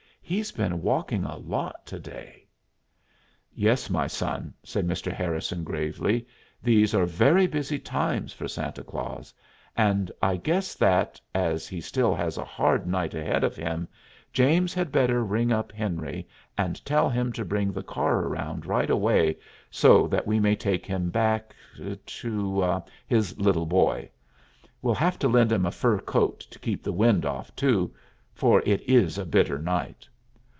"He's 0.23 0.53
been 0.53 0.81
walkin' 0.81 1.25
a 1.25 1.35
lot 1.35 1.85
to 1.87 1.99
day." 1.99 2.47
"Yes, 3.53 3.89
my 3.89 4.07
son," 4.07 4.53
said 4.63 4.87
Mr. 4.87 5.11
Harrison 5.11 5.65
gravely. 5.65 6.25
"These 6.63 6.93
are 6.95 7.05
very 7.05 7.47
busy 7.47 7.77
times 7.77 8.31
for 8.31 8.47
Santa 8.47 8.81
Claus, 8.81 9.33
and 9.75 10.09
I 10.21 10.37
guess 10.37 10.73
that, 10.75 11.19
as 11.35 11.67
he 11.67 11.81
still 11.81 12.15
has 12.15 12.37
a 12.37 12.45
hard 12.45 12.87
night 12.87 13.13
ahead 13.13 13.43
of 13.43 13.57
him, 13.57 13.89
James 14.31 14.73
had 14.73 14.89
better 14.89 15.21
ring 15.21 15.51
up 15.51 15.73
Henry 15.73 16.25
and 16.57 16.85
tell 16.85 17.09
him 17.09 17.33
to 17.33 17.43
bring 17.43 17.73
the 17.73 17.83
car 17.83 18.19
around 18.19 18.65
right 18.65 18.89
away, 18.89 19.35
so 19.69 20.07
that 20.07 20.25
we 20.25 20.39
may 20.39 20.55
take 20.55 20.85
him 20.85 21.09
back 21.09 21.53
to 22.05 22.79
his 23.05 23.37
little 23.37 23.65
boy. 23.65 24.09
We'll 24.81 24.95
have 24.95 25.19
to 25.19 25.27
lend 25.27 25.51
him 25.51 25.65
a 25.65 25.71
fur 25.71 25.99
coat 25.99 26.39
to 26.51 26.57
keep 26.59 26.83
the 26.83 26.93
wind 26.93 27.25
off, 27.25 27.53
too, 27.53 27.93
for 28.33 28.63
it 28.65 28.79
is 28.83 29.17
a 29.17 29.25
bitter 29.25 29.59
night." 29.59 30.07